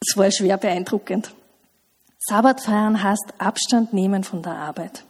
Es 0.00 0.16
war 0.16 0.30
schwer 0.30 0.56
beeindruckend. 0.56 1.34
Sabbat 2.18 2.60
feiern 2.60 3.02
heißt 3.02 3.34
Abstand 3.38 3.92
nehmen 3.92 4.24
von 4.24 4.42
der 4.42 4.52
Arbeit. 4.52 5.04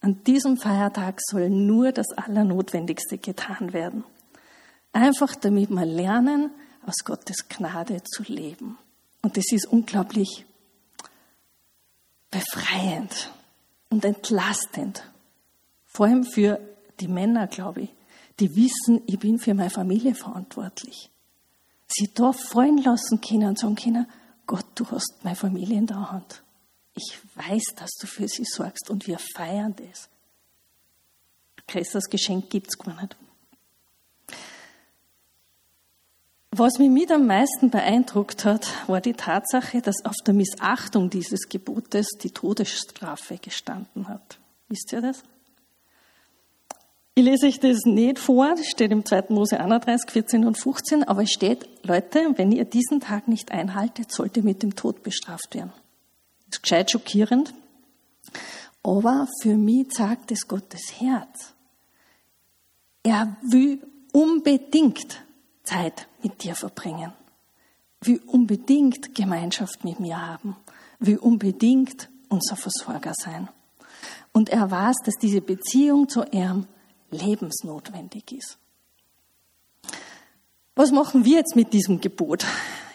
An 0.00 0.22
diesem 0.24 0.56
Feiertag 0.56 1.20
soll 1.20 1.48
nur 1.50 1.92
das 1.92 2.10
Allernotwendigste 2.12 3.18
getan 3.18 3.72
werden. 3.72 4.04
Einfach 4.92 5.34
damit 5.34 5.70
wir 5.70 5.86
lernen, 5.86 6.50
aus 6.86 7.04
Gottes 7.04 7.48
Gnade 7.48 8.02
zu 8.04 8.22
leben. 8.24 8.78
Und 9.22 9.36
das 9.36 9.50
ist 9.50 9.66
unglaublich 9.66 10.44
befreiend 12.34 13.30
und 13.90 14.04
entlastend. 14.04 15.04
Vor 15.86 16.06
allem 16.06 16.24
für 16.24 16.60
die 17.00 17.08
Männer, 17.08 17.46
glaube 17.46 17.82
ich, 17.82 17.90
die 18.40 18.56
wissen, 18.56 19.02
ich 19.06 19.18
bin 19.18 19.38
für 19.38 19.54
meine 19.54 19.70
Familie 19.70 20.14
verantwortlich. 20.14 21.10
Sie 21.86 22.10
da 22.12 22.32
fallen 22.32 22.78
lassen 22.78 23.20
können 23.20 23.50
und 23.50 23.58
sagen 23.58 23.76
können, 23.76 24.06
Gott, 24.46 24.66
du 24.74 24.84
hast 24.90 25.20
meine 25.22 25.36
Familie 25.36 25.78
in 25.78 25.86
der 25.86 26.10
Hand. 26.10 26.42
Ich 26.96 27.18
weiß, 27.36 27.62
dass 27.76 27.92
du 28.00 28.06
für 28.06 28.26
sie 28.26 28.44
sorgst 28.44 28.90
und 28.90 29.06
wir 29.06 29.18
feiern 29.18 29.74
das. 29.76 30.08
Größeres 31.68 32.10
Geschenk 32.10 32.50
gibt 32.50 32.68
es 32.68 32.78
gar 32.78 33.00
nicht. 33.00 33.16
Was 36.56 36.78
mich 36.78 36.88
mit 36.88 37.10
am 37.10 37.26
meisten 37.26 37.70
beeindruckt 37.70 38.44
hat, 38.44 38.68
war 38.86 39.00
die 39.00 39.14
Tatsache, 39.14 39.80
dass 39.80 40.04
auf 40.04 40.14
der 40.24 40.34
Missachtung 40.34 41.10
dieses 41.10 41.48
Gebotes 41.48 42.06
die 42.22 42.30
Todesstrafe 42.30 43.38
gestanden 43.38 44.06
hat. 44.06 44.38
Wisst 44.68 44.92
ihr 44.92 45.00
das? 45.00 45.24
Ich 47.16 47.24
lese 47.24 47.46
euch 47.48 47.58
das 47.58 47.80
nicht 47.86 48.20
vor, 48.20 48.54
das 48.54 48.68
steht 48.68 48.92
im 48.92 49.04
2. 49.04 49.24
Mose 49.30 49.58
31, 49.58 50.08
14 50.08 50.44
und 50.44 50.56
15, 50.56 51.02
aber 51.02 51.24
es 51.24 51.32
steht, 51.32 51.68
Leute, 51.82 52.20
wenn 52.36 52.52
ihr 52.52 52.64
diesen 52.64 53.00
Tag 53.00 53.26
nicht 53.26 53.50
einhaltet, 53.50 54.12
sollt 54.12 54.36
ihr 54.36 54.44
mit 54.44 54.62
dem 54.62 54.76
Tod 54.76 55.02
bestraft 55.02 55.56
werden. 55.56 55.72
Das 56.46 56.58
ist 56.58 56.62
gescheit 56.62 56.88
schockierend, 56.88 57.52
aber 58.84 59.26
für 59.42 59.56
mich 59.56 59.92
sagt 59.92 60.30
es 60.30 60.46
Gottes 60.46 61.00
Herz. 61.00 61.52
Er 63.02 63.36
will 63.42 63.82
unbedingt 64.12 65.23
Zeit 65.64 66.06
mit 66.22 66.42
dir 66.44 66.54
verbringen, 66.54 67.12
will 68.00 68.20
unbedingt 68.26 69.14
Gemeinschaft 69.14 69.84
mit 69.84 69.98
mir 70.00 70.20
haben, 70.20 70.56
will 70.98 71.18
unbedingt 71.18 72.08
unser 72.28 72.56
Versorger 72.56 73.12
sein. 73.14 73.48
Und 74.32 74.50
er 74.50 74.70
weiß, 74.70 74.96
dass 75.04 75.14
diese 75.14 75.40
Beziehung 75.40 76.08
zu 76.08 76.24
ihm 76.24 76.66
lebensnotwendig 77.10 78.32
ist. 78.32 78.58
Was 80.74 80.90
machen 80.90 81.24
wir 81.24 81.38
jetzt 81.38 81.54
mit 81.54 81.72
diesem 81.72 82.00
Gebot? 82.00 82.44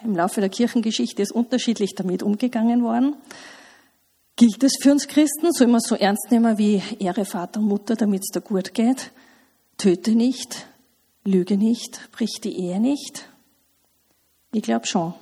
Im 0.04 0.16
Laufe 0.16 0.42
der 0.42 0.50
Kirchengeschichte 0.50 1.22
ist 1.22 1.32
unterschiedlich 1.32 1.96
damit 1.96 2.24
umgegangen 2.24 2.84
worden. 2.84 3.16
Gilt 4.36 4.64
es 4.64 4.78
für 4.82 4.92
uns 4.92 5.08
Christen? 5.08 5.52
Soll 5.52 5.68
man 5.68 5.80
so 5.80 5.96
ernst 5.96 6.28
nehmen 6.30 6.58
wie 6.58 6.82
Ehre 7.00 7.26
Vater 7.26 7.60
und 7.60 7.68
Mutter, 7.68 7.96
damit 7.96 8.22
es 8.22 8.30
da 8.32 8.40
gut 8.40 8.74
geht? 8.74 9.12
Töte 9.78 10.12
nicht, 10.12 10.68
lüge 11.24 11.58
nicht, 11.58 12.10
brich 12.12 12.40
die 12.44 12.58
Ehe 12.58 12.80
nicht. 12.80 13.30
Ich 14.52 14.64
glaube 14.64 14.88
schon. 14.88 15.14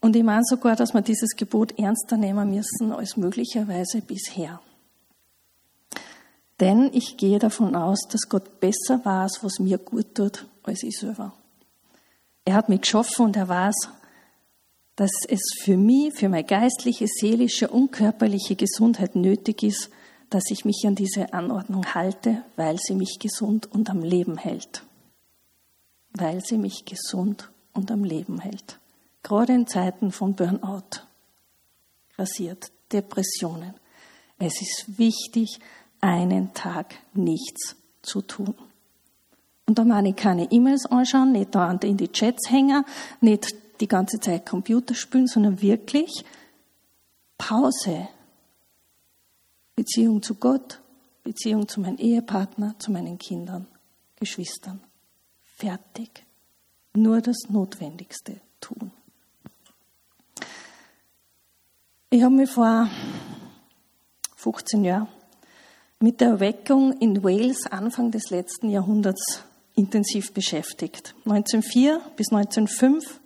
Und 0.00 0.16
ich 0.16 0.22
meine 0.22 0.44
sogar, 0.44 0.76
dass 0.76 0.92
wir 0.92 1.00
dieses 1.00 1.30
Gebot 1.36 1.78
ernster 1.78 2.16
nehmen 2.16 2.50
müssen 2.50 2.92
als 2.92 3.16
möglicherweise 3.16 4.02
bisher. 4.02 4.60
Denn 6.60 6.90
ich 6.92 7.16
gehe 7.16 7.38
davon 7.38 7.74
aus, 7.74 8.06
dass 8.10 8.28
Gott 8.28 8.60
besser 8.60 9.04
weiß, 9.04 9.38
was 9.42 9.58
mir 9.58 9.78
gut 9.78 10.14
tut, 10.14 10.46
als 10.62 10.82
ich 10.82 10.98
selber. 10.98 11.32
Er 12.44 12.54
hat 12.54 12.68
mich 12.68 12.82
geschaffen 12.82 13.24
und 13.24 13.36
er 13.36 13.48
weiß, 13.48 13.74
dass 14.96 15.10
es 15.28 15.40
für 15.62 15.76
mich, 15.76 16.14
für 16.14 16.28
meine 16.28 16.44
geistliche, 16.44 17.06
seelische 17.08 17.68
und 17.68 17.90
körperliche 17.90 18.54
Gesundheit 18.54 19.16
nötig 19.16 19.62
ist, 19.62 19.90
dass 20.30 20.44
ich 20.50 20.64
mich 20.64 20.84
an 20.86 20.94
diese 20.94 21.32
Anordnung 21.32 21.94
halte, 21.94 22.44
weil 22.56 22.76
sie 22.78 22.94
mich 22.94 23.18
gesund 23.20 23.70
und 23.72 23.90
am 23.90 24.02
Leben 24.02 24.36
hält. 24.36 24.82
Weil 26.14 26.44
sie 26.44 26.58
mich 26.58 26.84
gesund 26.84 27.50
und 27.72 27.90
am 27.90 28.04
Leben 28.04 28.38
hält. 28.40 28.78
Gerade 29.22 29.52
in 29.52 29.66
Zeiten 29.66 30.12
von 30.12 30.34
Burnout, 30.34 31.02
rasiert, 32.16 32.70
Depressionen. 32.92 33.74
Es 34.38 34.60
ist 34.60 34.98
wichtig, 34.98 35.58
einen 36.00 36.52
Tag 36.54 36.94
nichts 37.14 37.76
zu 38.02 38.20
tun. 38.22 38.54
Und 39.66 39.78
da 39.78 39.84
meine 39.84 40.10
ich 40.10 40.16
keine 40.16 40.50
E-Mails 40.52 40.86
anschauen, 40.86 41.32
nicht 41.32 41.54
da 41.54 41.70
in 41.72 41.96
die 41.96 42.12
Chats 42.12 42.50
hängen, 42.50 42.84
nicht 43.20 43.54
die 43.80 43.88
ganze 43.88 44.20
Zeit 44.20 44.46
Computer 44.46 44.94
spielen, 44.94 45.26
sondern 45.26 45.62
wirklich 45.62 46.24
Pause, 47.38 48.08
Beziehung 49.74 50.22
zu 50.22 50.34
Gott, 50.34 50.80
Beziehung 51.24 51.66
zu 51.66 51.80
meinem 51.80 51.96
Ehepartner, 51.96 52.74
zu 52.78 52.92
meinen 52.92 53.18
Kindern, 53.18 53.66
Geschwistern. 54.16 54.80
Fertig. 55.54 56.24
Nur 56.94 57.20
das 57.20 57.36
Notwendigste 57.48 58.40
tun. 58.60 58.92
Ich 62.10 62.22
habe 62.22 62.34
mich 62.34 62.50
vor 62.50 62.88
15 64.36 64.84
Jahren 64.84 65.08
mit 65.98 66.20
der 66.20 66.28
Erweckung 66.28 66.98
in 67.00 67.24
Wales 67.24 67.66
Anfang 67.70 68.10
des 68.10 68.30
letzten 68.30 68.68
Jahrhunderts 68.68 69.42
intensiv 69.74 70.32
beschäftigt. 70.32 71.14
1904 71.24 72.00
bis 72.16 72.30
1905 72.30 73.20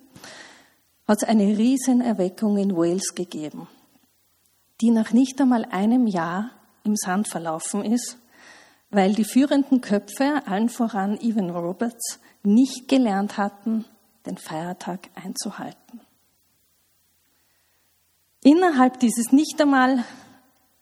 hat 1.07 1.21
es 1.21 1.27
eine 1.27 1.57
Riesenerweckung 1.57 2.57
in 2.57 2.75
Wales 2.75 3.13
gegeben 3.13 3.67
die 4.81 4.91
nach 4.91 5.11
nicht 5.11 5.39
einmal 5.41 5.65
einem 5.65 6.07
Jahr 6.07 6.51
im 6.83 6.95
Sand 6.95 7.27
verlaufen 7.27 7.83
ist, 7.83 8.17
weil 8.89 9.13
die 9.13 9.23
führenden 9.23 9.81
Köpfe, 9.81 10.41
allen 10.45 10.69
voran 10.69 11.19
Evan 11.21 11.49
Roberts, 11.49 12.19
nicht 12.43 12.87
gelernt 12.87 13.37
hatten, 13.37 13.85
den 14.25 14.37
Feiertag 14.37 15.09
einzuhalten. 15.15 16.01
Innerhalb 18.41 18.99
dieses 18.99 19.31
nicht 19.31 19.61
einmal 19.61 20.03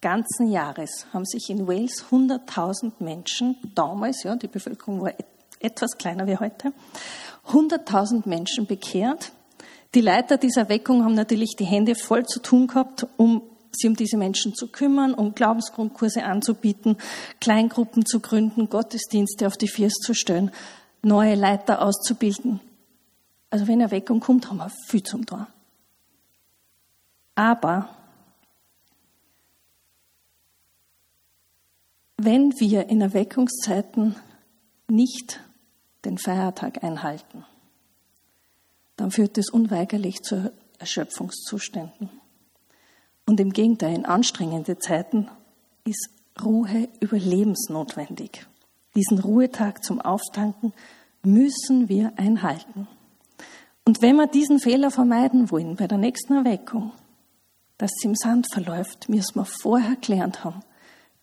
ganzen 0.01 0.51
Jahres 0.51 1.07
haben 1.11 1.25
sich 1.25 1.49
in 1.49 1.67
Wales 1.67 2.05
100.000 2.11 2.93
Menschen, 2.99 3.57
damals, 3.73 4.23
ja, 4.23 4.35
die 4.35 4.47
Bevölkerung 4.47 5.01
war 5.01 5.13
etwas 5.59 5.97
kleiner 5.97 6.27
wie 6.27 6.37
heute, 6.37 6.71
100.000 7.47 8.27
Menschen 8.27 8.67
bekehrt. 8.67 9.31
Die 9.95 10.01
Leiter 10.01 10.37
dieser 10.37 10.69
Weckung 10.69 11.03
haben 11.03 11.15
natürlich 11.15 11.55
die 11.57 11.65
Hände 11.65 11.95
voll 11.95 12.25
zu 12.25 12.39
tun 12.41 12.67
gehabt, 12.67 13.07
um 13.17 13.41
sich 13.77 13.89
um 13.89 13.95
diese 13.95 14.17
Menschen 14.17 14.53
zu 14.53 14.67
kümmern, 14.67 15.13
um 15.13 15.35
Glaubensgrundkurse 15.35 16.23
anzubieten, 16.23 16.97
Kleingruppen 17.39 18.05
zu 18.05 18.19
gründen, 18.19 18.69
Gottesdienste 18.69 19.47
auf 19.47 19.57
die 19.57 19.67
Viers 19.67 19.93
zu 19.93 20.13
stellen, 20.13 20.51
neue 21.01 21.35
Leiter 21.35 21.81
auszubilden. 21.81 22.59
Also 23.49 23.67
wenn 23.67 23.79
Erweckung 23.79 24.19
kommt, 24.19 24.49
haben 24.49 24.57
wir 24.57 24.71
viel 24.87 25.03
zum 25.03 25.25
Tor. 25.25 25.47
Aber 27.35 27.89
wenn 32.17 32.51
wir 32.59 32.89
in 32.89 33.01
Erweckungszeiten 33.01 34.15
nicht 34.87 35.39
den 36.03 36.17
Feiertag 36.17 36.83
einhalten, 36.83 37.45
dann 38.95 39.11
führt 39.11 39.37
es 39.37 39.49
unweigerlich 39.49 40.23
zu 40.23 40.51
Erschöpfungszuständen. 40.79 42.09
Und 43.27 43.41
im 43.41 43.51
Gegenteil, 43.51 43.93
in 43.93 44.05
anstrengenden 44.05 44.79
Zeiten 44.79 45.27
ist 45.83 46.09
Ruhe 46.41 46.87
überlebensnotwendig. 47.01 48.47
Diesen 48.95 49.19
Ruhetag 49.19 49.83
zum 49.83 49.99
Auftanken 49.99 50.73
müssen 51.23 51.89
wir 51.89 52.13
einhalten. 52.15 52.87
Und 53.85 54.01
wenn 54.01 54.15
wir 54.15 54.27
diesen 54.27 54.59
Fehler 54.59 54.91
vermeiden 54.91 55.51
wollen 55.51 55.75
bei 55.75 55.87
der 55.87 55.97
nächsten 55.97 56.33
Erweckung, 56.33 56.93
dass 57.77 57.91
es 57.97 58.05
im 58.05 58.15
Sand 58.15 58.47
verläuft, 58.51 59.09
müssen 59.09 59.35
wir 59.35 59.45
vorher 59.45 59.97
gelernt 59.97 60.43
haben, 60.43 60.61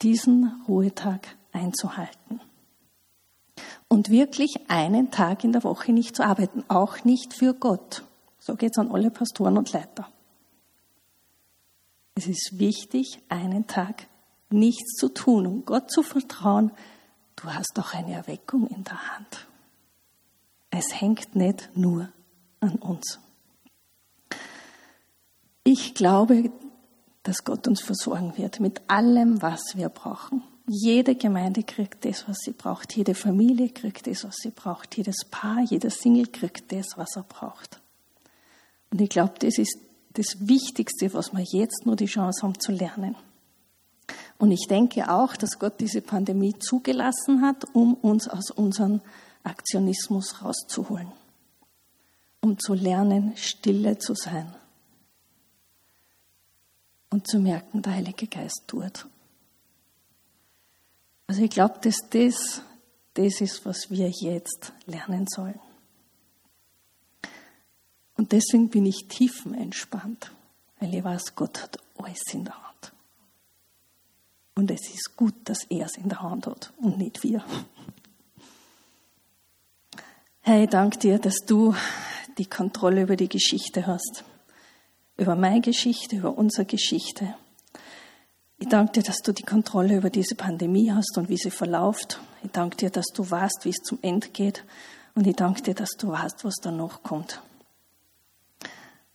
diesen 0.03 0.63
Ruhetag 0.69 1.37
einzuhalten. 1.53 2.41
Und 3.89 4.11
wirklich 4.11 4.69
einen 4.69 5.11
Tag 5.11 5.43
in 5.43 5.53
der 5.53 5.65
Woche 5.65 5.93
nicht 5.93 6.17
zu 6.17 6.25
arbeiten, 6.25 6.65
auch 6.69 7.05
nicht 7.05 7.33
für 7.35 7.55
Gott. 7.55 8.05
So 8.39 8.57
geht 8.57 8.73
es 8.73 8.79
an 8.79 8.91
alle 8.91 9.11
Pastoren 9.11 9.57
und 9.57 9.73
Leiter. 9.73 10.09
Es 12.15 12.27
ist 12.27 12.59
wichtig, 12.59 13.19
einen 13.29 13.67
Tag 13.67 14.07
nichts 14.51 14.95
zu 14.97 15.09
tun, 15.09 15.47
um 15.47 15.65
Gott 15.65 15.91
zu 15.91 16.03
vertrauen. 16.03 16.71
Du 17.37 17.53
hast 17.53 17.73
doch 17.75 17.93
eine 17.95 18.13
Erweckung 18.13 18.69
in 18.69 18.85
der 18.85 19.17
Hand. 19.17 19.47
Es 20.71 21.01
hängt 21.01 21.35
nicht 21.35 21.71
nur 21.77 22.09
an 22.61 22.77
uns. 22.77 23.19
Ich 25.65 25.95
glaube, 25.95 26.53
dass 27.23 27.45
Gott 27.45 27.67
uns 27.67 27.81
versorgen 27.81 28.37
wird 28.37 28.61
mit 28.61 28.83
allem, 28.89 29.43
was 29.43 29.77
wir 29.77 29.89
brauchen. 29.89 30.43
Jede 30.67 31.15
Gemeinde 31.15 31.63
kriegt 31.63 32.05
das, 32.05 32.29
was 32.29 32.39
sie 32.39 32.53
braucht. 32.53 32.97
Jede 32.97 33.15
Familie 33.15 33.71
kriegt 33.71 34.07
das, 34.07 34.25
was 34.25 34.37
sie 34.37 34.51
braucht. 34.51 34.97
Jedes 34.97 35.25
Paar, 35.31 35.61
jeder 35.61 35.91
Single 35.91 36.27
kriegt 36.27 36.71
das, 36.73 36.97
was 36.97 37.17
er 37.17 37.25
braucht. 37.25 37.81
Und 38.91 39.01
ich 39.01 39.09
glaube, 39.09 39.35
das 39.41 39.59
ist 39.59 39.79
das 40.15 40.49
Wichtigste, 40.49 41.13
was 41.13 41.33
wir 41.33 41.43
jetzt 41.43 41.87
nur 41.87 41.97
die 41.97 42.07
Chance 42.07 42.43
haben 42.43 42.59
zu 42.59 42.73
lernen. 42.73 43.17
Und 44.39 44.51
ich 44.51 44.67
denke 44.69 45.11
auch, 45.11 45.37
dass 45.37 45.59
Gott 45.59 45.81
diese 45.81 46.01
Pandemie 46.01 46.55
zugelassen 46.59 47.43
hat, 47.43 47.65
um 47.73 47.95
uns 47.95 48.29
aus 48.29 48.51
unserem 48.51 49.01
Aktionismus 49.43 50.43
rauszuholen. 50.43 51.13
Um 52.41 52.59
zu 52.59 52.75
lernen, 52.75 53.37
stille 53.37 53.99
zu 53.99 54.15
sein. 54.15 54.55
Und 57.11 57.27
zu 57.29 57.39
merken, 57.39 57.83
der 57.83 57.95
Heilige 57.95 58.27
Geist 58.27 58.65
tut. 58.67 59.07
Also 61.27 61.43
ich 61.43 61.51
glaube, 61.51 61.79
dass 61.83 61.97
das, 62.11 62.61
das 63.15 63.41
ist, 63.41 63.65
was 63.65 63.91
wir 63.91 64.11
jetzt 64.11 64.73
lernen 64.87 65.27
sollen. 65.29 65.61
Und 68.17 68.33
deswegen 68.33 68.69
bin 68.69 68.87
ich 68.87 69.07
tiefenentspannt, 69.09 70.31
weil 70.81 70.95
ich 70.95 71.05
weiß, 71.05 71.35
Gott 71.35 71.63
hat 71.63 71.79
alles 71.99 72.23
in 72.33 72.45
der 72.45 72.55
Hand. 72.55 72.93
Und 74.55 74.71
es 74.71 74.89
ist 74.89 75.17
gut, 75.17 75.35
dass 75.45 75.65
er 75.65 75.87
es 75.87 75.97
in 75.97 76.09
der 76.09 76.23
Hand 76.23 76.47
hat 76.47 76.73
und 76.77 76.99
nicht 76.99 77.23
wir. 77.23 77.45
Herr, 80.43 80.63
ich 80.63 80.71
danke 80.71 80.99
dir, 80.99 81.19
dass 81.19 81.39
du 81.47 81.75
die 82.39 82.47
Kontrolle 82.47 83.03
über 83.03 83.17
die 83.17 83.29
Geschichte 83.29 83.87
hast. 83.87 84.25
Über 85.17 85.37
meine 85.37 85.61
Geschichte, 85.61 86.17
über 86.17 86.37
unsere 86.37 86.67
Geschichte. 86.67 87.35
Ich 88.59 88.69
danke 88.69 88.93
dir, 88.93 89.03
dass 89.03 89.19
du 89.19 89.33
die 89.33 89.43
Kontrolle 89.43 89.97
über 89.97 90.11
diese 90.11 90.35
Pandemie 90.35 90.93
hast 90.93 91.17
und 91.19 91.29
wie 91.29 91.37
sie 91.37 91.51
verläuft. 91.51 92.21
Ich 92.43 92.51
danke 92.51 92.77
dir, 92.77 92.91
dass 92.91 93.07
du 93.07 93.29
weißt, 93.29 93.65
wie 93.65 93.71
es 93.71 93.83
zum 93.85 93.99
Ende 94.03 94.29
geht. 94.29 94.65
Und 95.15 95.27
ich 95.27 95.37
danke 95.37 95.63
dir, 95.63 95.75
dass 95.75 95.91
du 95.99 96.09
weißt, 96.09 96.45
was 96.45 96.55
da 96.63 96.71
noch 96.71 97.03
kommt. 97.03 97.41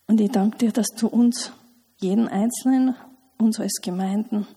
Und 0.09 0.19
ich 0.19 0.31
danke 0.31 0.57
dir, 0.57 0.71
dass 0.71 0.87
du 0.97 1.05
uns, 1.05 1.51
jeden 1.97 2.27
Einzelnen, 2.27 2.95
uns 3.37 3.59
als 3.59 3.79
Gemeinden, 3.79 4.47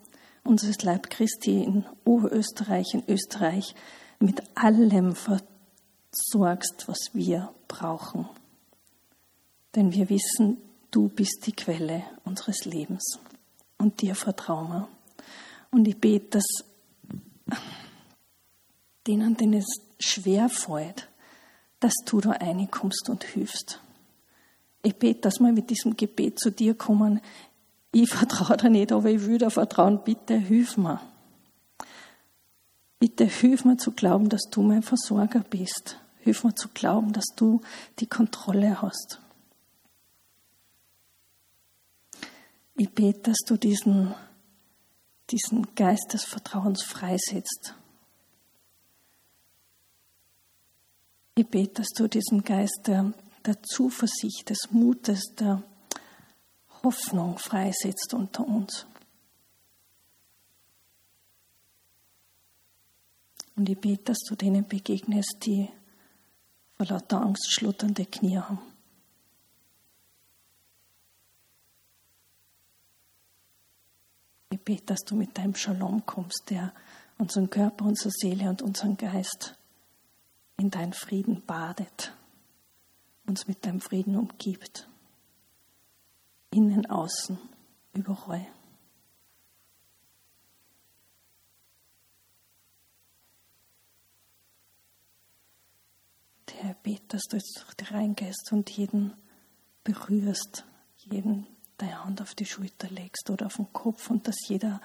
unseres 0.44 0.82
Leib 0.82 1.10
Christi 1.10 1.62
in 1.62 1.84
Oberösterreich, 2.06 2.94
in 2.94 3.04
Österreich, 3.06 3.74
mit 4.18 4.42
allem 4.54 5.14
versorgst, 5.14 6.84
was 6.86 7.10
wir 7.12 7.52
brauchen. 7.68 8.26
Denn 9.76 9.92
wir 9.92 10.08
wissen, 10.08 10.56
du 10.90 11.08
bist 11.08 11.42
die 11.44 11.52
Quelle 11.52 12.02
unseres 12.24 12.64
Lebens 12.64 13.18
und 13.76 14.00
dir 14.00 14.14
vertrauen 14.14 14.68
wir. 14.70 14.88
Und 15.70 15.86
ich 15.86 15.98
bete, 15.98 16.38
dass 16.38 16.64
denen, 19.06 19.36
denen 19.36 19.60
es 19.60 19.82
schwer 20.00 20.48
fällt, 20.48 21.10
dass 21.78 21.92
du 22.06 22.22
da 22.22 22.30
reinkommst 22.30 23.10
und 23.10 23.24
hilfst. 23.24 23.82
Ich 24.82 24.96
bete, 24.96 25.20
dass 25.20 25.38
wir 25.38 25.52
mit 25.52 25.70
diesem 25.70 25.96
Gebet 25.96 26.40
zu 26.40 26.50
dir 26.50 26.74
kommen. 26.74 27.20
Ich 27.92 28.10
vertraue 28.10 28.56
dir 28.56 28.70
nicht, 28.70 28.92
aber 28.92 29.10
ich 29.10 29.24
will 29.26 29.38
dir 29.38 29.50
vertrauen. 29.50 30.02
Bitte 30.04 30.34
hilf 30.34 30.76
mir. 30.76 31.00
Bitte 32.98 33.24
hilf 33.24 33.64
mir 33.64 33.76
zu 33.76 33.92
glauben, 33.92 34.28
dass 34.28 34.42
du 34.50 34.62
mein 34.62 34.82
Versorger 34.82 35.40
bist. 35.40 35.98
Hilf 36.20 36.44
mir 36.44 36.54
zu 36.54 36.68
glauben, 36.68 37.12
dass 37.12 37.26
du 37.36 37.60
die 37.98 38.06
Kontrolle 38.06 38.80
hast. 38.80 39.20
Ich 42.74 42.90
bete, 42.90 43.30
dass 43.30 43.38
du 43.46 43.56
diesen, 43.56 44.14
diesen 45.30 45.74
Geist 45.74 46.12
des 46.12 46.24
Vertrauens 46.24 46.82
freisetzt. 46.82 47.74
Ich 51.34 51.46
bete, 51.46 51.74
dass 51.74 51.88
du 51.96 52.08
diesen 52.08 52.42
Geist 52.42 52.82
der 52.86 53.12
der 53.46 53.62
Zuversicht, 53.62 54.50
des 54.50 54.70
Mutes, 54.70 55.34
der 55.38 55.62
Hoffnung 56.82 57.38
freisetzt 57.38 58.14
unter 58.14 58.46
uns. 58.46 58.86
Und 63.54 63.68
ich 63.68 63.78
bete, 63.78 64.04
dass 64.04 64.18
du 64.20 64.34
denen 64.34 64.66
begegnest, 64.66 65.36
die 65.44 65.68
vor 66.76 66.86
lauter 66.86 67.20
Angst 67.20 67.52
schlutternde 67.52 68.06
Knie 68.06 68.38
haben. 68.38 68.58
Ich 74.50 74.60
bete, 74.60 74.84
dass 74.86 75.00
du 75.00 75.14
mit 75.14 75.36
deinem 75.36 75.54
Shalom 75.54 76.04
kommst, 76.06 76.44
der 76.50 76.72
unseren 77.18 77.50
Körper, 77.50 77.84
unsere 77.84 78.10
Seele 78.10 78.48
und 78.48 78.62
unseren 78.62 78.96
Geist 78.96 79.54
in 80.56 80.70
deinen 80.70 80.92
Frieden 80.92 81.44
badet 81.44 82.12
uns 83.26 83.46
mit 83.46 83.64
deinem 83.64 83.80
Frieden 83.80 84.16
umgibt. 84.16 84.88
Innen, 86.50 86.86
außen, 86.86 87.38
überall. 87.94 88.46
Herr, 96.62 96.74
bete, 96.74 97.02
dass 97.08 97.22
du 97.22 97.36
jetzt 97.36 97.60
durch 97.60 97.74
die 97.74 97.92
reingehst 97.92 98.52
und 98.52 98.70
jeden 98.70 99.14
berührst, 99.82 100.64
jeden 100.96 101.48
deine 101.76 102.04
Hand 102.04 102.22
auf 102.22 102.36
die 102.36 102.46
Schulter 102.46 102.88
legst 102.88 103.28
oder 103.30 103.46
auf 103.46 103.56
den 103.56 103.72
Kopf 103.72 104.10
und 104.10 104.28
dass 104.28 104.36
jeder 104.46 104.80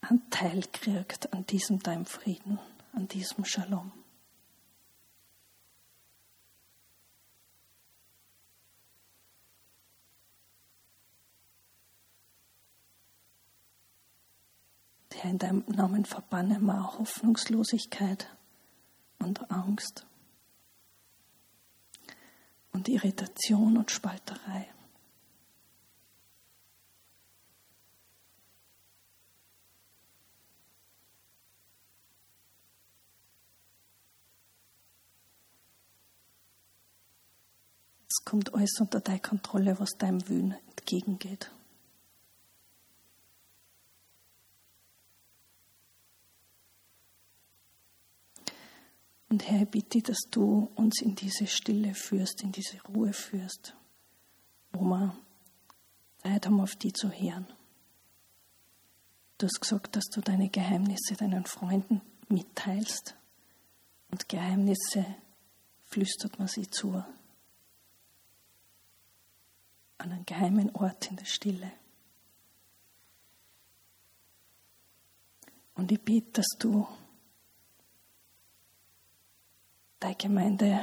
Anteil 0.00 0.62
kriegt 0.72 1.32
an 1.32 1.44
diesem 1.46 1.80
deinem 1.80 2.06
Frieden, 2.06 2.60
an 2.92 3.08
diesem 3.08 3.44
Shalom. 3.44 3.92
Herr, 15.22 15.30
in 15.30 15.38
deinem 15.38 15.64
Namen 15.68 16.04
verbannen 16.04 16.64
wir 16.64 16.84
auch 16.84 16.98
Hoffnungslosigkeit 16.98 18.26
und 19.20 19.48
Angst 19.52 20.04
und 22.72 22.88
Irritation 22.88 23.76
und 23.76 23.92
Spalterei. 23.92 24.66
Es 38.08 38.24
kommt 38.24 38.52
alles 38.54 38.72
unter 38.80 38.98
deine 39.00 39.20
Kontrolle, 39.20 39.78
was 39.78 39.90
deinem 39.90 40.28
Wühn 40.28 40.56
entgegengeht. 40.70 41.52
Und 49.32 49.48
Herr, 49.48 49.62
ich 49.62 49.68
bitte, 49.70 50.02
dass 50.02 50.18
du 50.30 50.70
uns 50.74 51.00
in 51.00 51.14
diese 51.14 51.46
Stille 51.46 51.94
führst, 51.94 52.42
in 52.42 52.52
diese 52.52 52.78
Ruhe 52.82 53.14
führst, 53.14 53.74
wo 54.72 54.82
wir 54.82 55.16
Zeit 56.18 56.44
haben, 56.44 56.60
auf 56.60 56.76
die 56.76 56.92
zu 56.92 57.10
hören. 57.10 57.46
Du 59.38 59.46
hast 59.46 59.58
gesagt, 59.58 59.96
dass 59.96 60.04
du 60.12 60.20
deine 60.20 60.50
Geheimnisse 60.50 61.14
deinen 61.16 61.46
Freunden 61.46 62.02
mitteilst 62.28 63.16
und 64.10 64.28
Geheimnisse 64.28 65.06
flüstert 65.86 66.38
man 66.38 66.48
sie 66.48 66.68
zu. 66.70 67.02
An 69.96 70.12
einem 70.12 70.26
geheimen 70.26 70.68
Ort 70.74 71.10
in 71.10 71.16
der 71.16 71.24
Stille. 71.24 71.72
Und 75.72 75.90
ich 75.90 76.02
bitte, 76.02 76.32
dass 76.32 76.48
du 76.58 76.86
deine 80.02 80.16
Gemeinde 80.16 80.80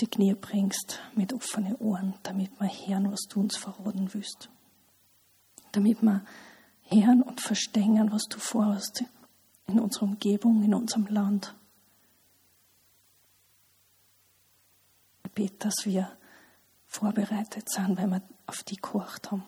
die 0.00 0.06
Knie 0.06 0.34
bringst 0.34 1.00
mit 1.14 1.32
offenen 1.32 1.76
Ohren, 1.76 2.14
damit 2.22 2.50
wir 2.60 2.68
hören, 2.68 3.10
was 3.10 3.22
du 3.22 3.40
uns 3.40 3.56
verraten 3.56 4.12
willst. 4.12 4.50
Damit 5.72 6.02
wir 6.02 6.24
hören 6.82 7.22
und 7.22 7.40
verstehen, 7.40 8.12
was 8.12 8.24
du 8.24 8.38
vorhast 8.38 9.04
in 9.66 9.80
unserer 9.80 10.04
Umgebung, 10.04 10.62
in 10.62 10.74
unserem 10.74 11.06
Land. 11.06 11.54
Ich 15.24 15.32
bete, 15.32 15.56
dass 15.68 15.86
wir 15.86 16.10
vorbereitet 16.86 17.70
sind, 17.70 17.96
weil 17.96 18.08
wir 18.08 18.22
auf 18.46 18.62
die 18.64 18.76
gekocht 18.76 19.30
haben. 19.30 19.44